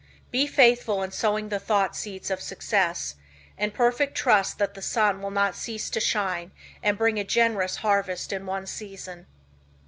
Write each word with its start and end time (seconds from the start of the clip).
"Be 0.31 0.47
faithful 0.47 1.03
in 1.03 1.11
sowing 1.11 1.49
the 1.49 1.59
thought 1.59 1.95
seeds 1.95 2.31
of 2.31 2.41
success, 2.41 3.17
in 3.55 3.69
perfect 3.69 4.17
trust 4.17 4.57
that 4.57 4.73
the 4.73 4.81
sun 4.81 5.21
will 5.21 5.29
not 5.29 5.55
cease 5.55 5.91
to 5.91 5.99
shine 5.99 6.49
and 6.81 6.97
bring 6.97 7.19
a 7.19 7.23
generous 7.23 7.75
harvest 7.75 8.33
in 8.33 8.47
one 8.47 8.65
season." 8.65 9.27